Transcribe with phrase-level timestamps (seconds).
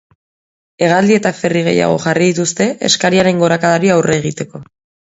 [0.87, 4.69] Hegaldi eta ferry gehiago jarri dituzte, eskariaren gorakadari aurre egiteko.